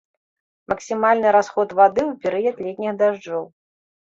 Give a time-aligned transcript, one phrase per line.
[0.71, 3.47] Максімальны расход вады ў перыяд летніх дажджоў.